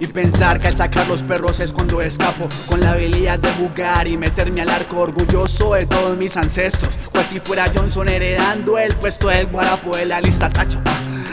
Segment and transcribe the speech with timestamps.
[0.00, 4.06] Y pensar que al sacar los perros es cuando escapo Con la habilidad de jugar
[4.06, 6.96] y meterme al arco Orgulloso de todos mis ancestros.
[7.10, 10.80] Cual si fuera Johnson heredando el puesto del guarapo de la lista tacho.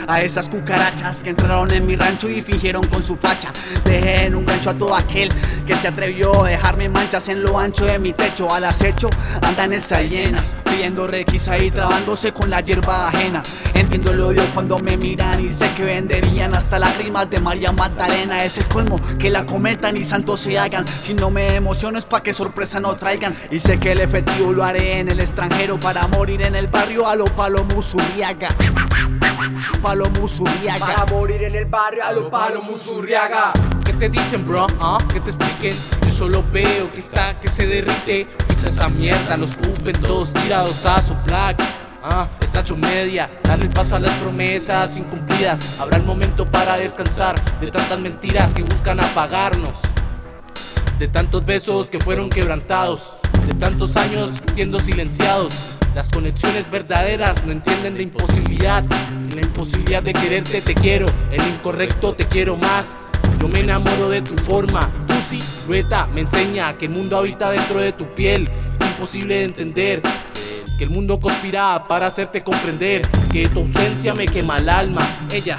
[0.08, 3.52] A esas cucarachas que entraron en mi rancho y fingieron con su facha.
[3.84, 5.32] Dejé en un gancho a todo aquel
[5.66, 8.54] que se atrevió a dejarme manchas en lo ancho de mi techo.
[8.54, 9.10] Al acecho
[9.42, 13.44] andan esas llenas, pidiendo requisa y trabándose con la hierba ajena.
[13.74, 17.72] Entiendo el odio cuando me miran y sé que venderían hasta las rimas de María
[17.72, 18.44] Magdalena.
[18.44, 20.86] Es el colmo que la cometan y santos se hagan.
[20.88, 23.36] Si no me emociono es pa' que sorpresa no traigan.
[23.50, 27.08] Y sé que el efectivo lo haré en el extranjero para morir en el barrio
[27.08, 28.56] a lo palo musuriaga.
[29.82, 30.86] Palo musuriaga.
[30.86, 33.54] Para morir en el barrio a lo palo musurriaga.
[34.00, 34.68] ¿Qué te dicen, bro?
[34.82, 34.98] ¿Ah?
[35.14, 35.74] ¿Qué te expliquen?
[36.06, 38.28] Yo solo veo que está, que se derrite.
[38.50, 41.56] Fixa esa mierda, los upen todos tirados a soplar.
[42.04, 45.80] Ah, está hecho media, darle paso a las promesas incumplidas.
[45.80, 49.80] Habrá el momento para descansar de tantas mentiras que buscan apagarnos.
[51.00, 53.16] De tantos besos que fueron quebrantados,
[53.48, 55.54] de tantos años siendo silenciados.
[55.96, 58.84] Las conexiones verdaderas no entienden la imposibilidad.
[59.34, 62.98] La imposibilidad de quererte te quiero, el incorrecto te quiero más.
[63.40, 67.80] Yo me enamoro de tu forma, tu silueta me enseña que el mundo habita dentro
[67.80, 68.50] de tu piel.
[68.80, 70.02] Imposible de entender,
[70.78, 75.02] que el mundo conspira para hacerte comprender que tu ausencia me quema el alma.
[75.32, 75.58] Ella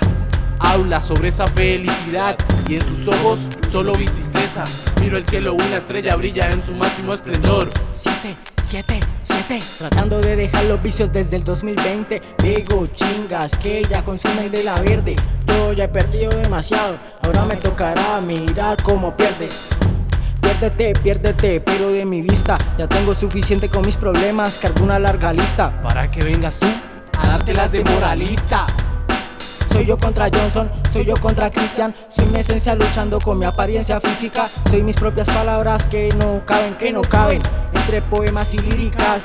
[0.59, 2.37] habla sobre esa felicidad
[2.69, 4.65] y en sus ojos solo vi tristeza.
[5.01, 7.71] Miro el cielo, una estrella brilla en su máximo esplendor.
[7.95, 14.05] 7, 7, 7 Tratando de dejar los vicios desde el 2020 Digo chingas que ya
[14.05, 15.17] consumen de la verde
[15.57, 16.97] Yo ya he perdido demasiado.
[17.23, 19.69] Ahora me tocará mirar cómo pierdes
[20.41, 25.33] Piérdete, piérdete, pero de mi vista Ya tengo suficiente con mis problemas Cargo una larga
[25.33, 25.71] lista.
[25.83, 26.67] Para que vengas tú
[27.19, 28.67] a dártelas de moralista.
[29.73, 34.01] Soy yo contra Johnson, soy yo contra Christian Soy mi esencia luchando con mi apariencia
[34.01, 34.49] física.
[34.71, 37.43] Soy mis propias palabras que no caben, que no caben
[37.75, 39.23] Entre poemas y líricas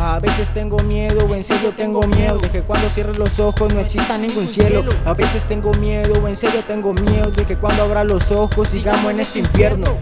[0.00, 3.72] a veces tengo miedo, o en serio tengo miedo de que cuando cierre los ojos
[3.72, 4.82] no exista ningún cielo.
[5.04, 8.68] A veces tengo miedo, o en serio tengo miedo de que cuando abra los ojos
[8.68, 9.98] sigamos en este infierno.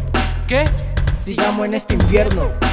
[0.47, 0.69] ¿Qué?
[1.25, 2.68] Sigamos en este infierno.